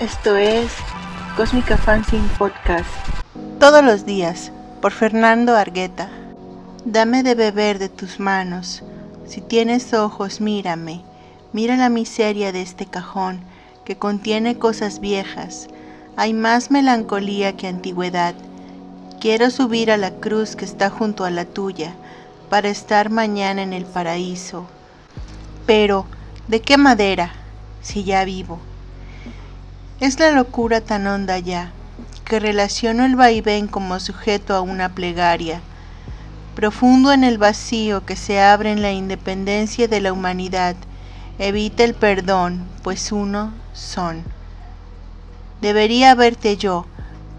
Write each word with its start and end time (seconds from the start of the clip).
Esto 0.00 0.36
es 0.36 0.70
Cósmica 1.38 1.78
Fanzine 1.78 2.28
Podcast. 2.36 2.90
Todos 3.58 3.82
los 3.82 4.04
días, 4.04 4.52
por 4.82 4.92
Fernando 4.92 5.56
Argueta. 5.56 6.10
Dame 6.84 7.22
de 7.22 7.34
beber 7.34 7.78
de 7.78 7.88
tus 7.88 8.20
manos. 8.20 8.82
Si 9.26 9.40
tienes 9.40 9.94
ojos, 9.94 10.42
mírame. 10.42 11.00
Mira 11.54 11.78
la 11.78 11.88
miseria 11.88 12.52
de 12.52 12.60
este 12.60 12.84
cajón 12.84 13.40
que 13.86 13.96
contiene 13.96 14.58
cosas 14.58 15.00
viejas. 15.00 15.68
Hay 16.14 16.34
más 16.34 16.70
melancolía 16.70 17.56
que 17.56 17.66
antigüedad. 17.66 18.34
Quiero 19.18 19.48
subir 19.48 19.90
a 19.90 19.96
la 19.96 20.10
cruz 20.10 20.56
que 20.56 20.66
está 20.66 20.90
junto 20.90 21.24
a 21.24 21.30
la 21.30 21.46
tuya 21.46 21.94
para 22.50 22.68
estar 22.68 23.08
mañana 23.08 23.62
en 23.62 23.72
el 23.72 23.86
paraíso. 23.86 24.66
Pero, 25.64 26.04
¿de 26.48 26.60
qué 26.60 26.76
madera? 26.76 27.32
Si 27.80 28.04
ya 28.04 28.26
vivo. 28.26 28.60
Es 29.98 30.20
la 30.20 30.30
locura 30.30 30.82
tan 30.82 31.06
honda 31.06 31.38
ya, 31.38 31.72
que 32.26 32.38
relaciono 32.38 33.06
el 33.06 33.16
vaivén 33.16 33.66
como 33.66 33.98
sujeto 33.98 34.54
a 34.54 34.60
una 34.60 34.90
plegaria, 34.90 35.62
profundo 36.54 37.12
en 37.12 37.24
el 37.24 37.38
vacío 37.38 38.04
que 38.04 38.14
se 38.14 38.38
abre 38.38 38.72
en 38.72 38.82
la 38.82 38.92
independencia 38.92 39.88
de 39.88 40.02
la 40.02 40.12
humanidad, 40.12 40.76
evita 41.38 41.82
el 41.82 41.94
perdón, 41.94 42.66
pues 42.82 43.10
uno 43.10 43.54
son. 43.72 44.22
Debería 45.62 46.14
verte 46.14 46.58
yo, 46.58 46.84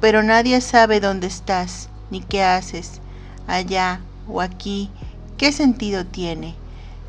pero 0.00 0.22
nadie 0.22 0.60
sabe 0.60 1.00
dónde 1.00 1.26
estás, 1.26 1.88
ni 2.12 2.20
qué 2.20 2.44
haces, 2.44 3.00
allá 3.48 3.98
o 4.28 4.40
aquí, 4.40 4.90
qué 5.38 5.50
sentido 5.50 6.06
tiene. 6.06 6.54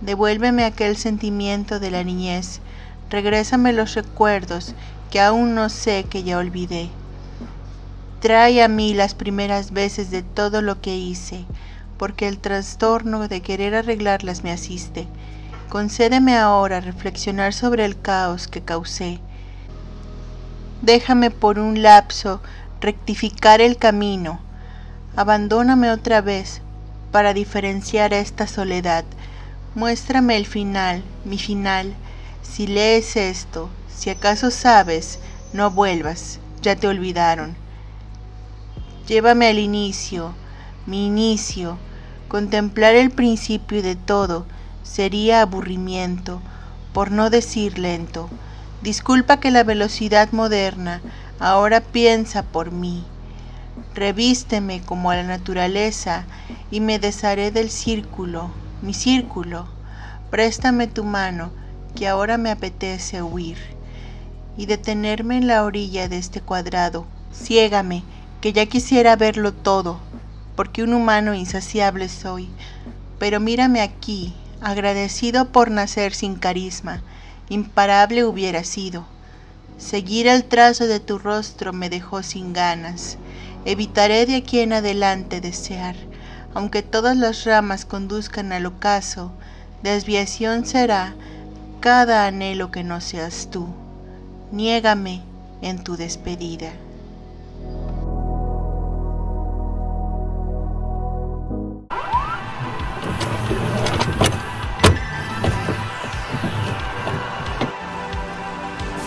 Devuélveme 0.00 0.64
aquel 0.64 0.96
sentimiento 0.96 1.78
de 1.78 1.92
la 1.92 2.02
niñez, 2.02 2.60
regrésame 3.08 3.72
los 3.72 3.94
recuerdos 3.94 4.74
que 5.10 5.20
aún 5.20 5.54
no 5.54 5.68
sé 5.68 6.04
que 6.08 6.22
ya 6.22 6.38
olvidé. 6.38 6.90
Trae 8.20 8.62
a 8.62 8.68
mí 8.68 8.94
las 8.94 9.14
primeras 9.14 9.72
veces 9.72 10.10
de 10.10 10.22
todo 10.22 10.60
lo 10.60 10.80
que 10.80 10.96
hice, 10.96 11.44
porque 11.98 12.28
el 12.28 12.38
trastorno 12.38 13.28
de 13.28 13.40
querer 13.40 13.74
arreglarlas 13.74 14.42
me 14.44 14.50
asiste. 14.50 15.06
Concédeme 15.68 16.36
ahora 16.36 16.80
reflexionar 16.80 17.52
sobre 17.52 17.84
el 17.84 18.00
caos 18.00 18.48
que 18.48 18.62
causé. 18.62 19.20
Déjame 20.82 21.30
por 21.30 21.58
un 21.58 21.82
lapso 21.82 22.40
rectificar 22.80 23.60
el 23.60 23.76
camino. 23.76 24.40
Abandóname 25.16 25.90
otra 25.90 26.20
vez 26.20 26.62
para 27.12 27.34
diferenciar 27.34 28.12
esta 28.12 28.46
soledad. 28.46 29.04
Muéstrame 29.74 30.36
el 30.36 30.46
final, 30.46 31.02
mi 31.24 31.38
final. 31.38 31.94
Si 32.42 32.66
lees 32.66 33.16
esto, 33.16 33.70
si 33.88 34.10
acaso 34.10 34.50
sabes, 34.50 35.18
no 35.52 35.70
vuelvas, 35.70 36.40
ya 36.62 36.76
te 36.76 36.88
olvidaron. 36.88 37.56
Llévame 39.06 39.48
al 39.48 39.58
inicio, 39.58 40.34
mi 40.86 41.06
inicio. 41.06 41.78
Contemplar 42.28 42.94
el 42.94 43.10
principio 43.10 43.82
de 43.82 43.96
todo 43.96 44.46
sería 44.82 45.40
aburrimiento, 45.40 46.40
por 46.92 47.10
no 47.10 47.30
decir 47.30 47.78
lento. 47.78 48.28
Disculpa 48.82 49.40
que 49.40 49.50
la 49.50 49.64
velocidad 49.64 50.30
moderna 50.32 51.00
ahora 51.40 51.80
piensa 51.80 52.42
por 52.42 52.70
mí. 52.70 53.04
Revísteme 53.94 54.82
como 54.82 55.10
a 55.10 55.16
la 55.16 55.22
naturaleza 55.22 56.26
y 56.70 56.80
me 56.80 56.98
desharé 56.98 57.50
del 57.50 57.70
círculo, 57.70 58.52
mi 58.82 58.94
círculo. 58.94 59.66
Préstame 60.30 60.86
tu 60.86 61.02
mano, 61.02 61.50
que 61.98 62.06
ahora 62.06 62.38
me 62.38 62.52
apetece 62.52 63.22
huir 63.22 63.58
y 64.56 64.66
detenerme 64.66 65.36
en 65.36 65.48
la 65.48 65.64
orilla 65.64 66.08
de 66.08 66.16
este 66.16 66.40
cuadrado. 66.40 67.06
Ciégame, 67.34 68.04
que 68.40 68.52
ya 68.52 68.66
quisiera 68.66 69.16
verlo 69.16 69.52
todo, 69.52 69.98
porque 70.54 70.84
un 70.84 70.94
humano 70.94 71.34
insaciable 71.34 72.08
soy. 72.08 72.48
Pero 73.18 73.40
mírame 73.40 73.80
aquí, 73.80 74.32
agradecido 74.60 75.50
por 75.50 75.72
nacer 75.72 76.14
sin 76.14 76.36
carisma, 76.36 77.02
imparable 77.48 78.24
hubiera 78.24 78.62
sido. 78.62 79.04
Seguir 79.76 80.28
el 80.28 80.44
trazo 80.44 80.86
de 80.86 81.00
tu 81.00 81.18
rostro 81.18 81.72
me 81.72 81.90
dejó 81.90 82.22
sin 82.22 82.52
ganas. 82.52 83.18
Evitaré 83.64 84.24
de 84.24 84.36
aquí 84.36 84.60
en 84.60 84.72
adelante 84.72 85.40
desear, 85.40 85.96
aunque 86.54 86.82
todas 86.82 87.16
las 87.16 87.44
ramas 87.44 87.84
conduzcan 87.84 88.52
al 88.52 88.66
ocaso, 88.66 89.32
desviación 89.82 90.64
será 90.64 91.16
cada 91.80 92.26
anhelo 92.26 92.70
que 92.70 92.82
no 92.82 93.00
seas 93.00 93.48
tú 93.50 93.68
niégame 94.50 95.22
en 95.60 95.82
tu 95.82 95.96
despedida. 95.96 96.72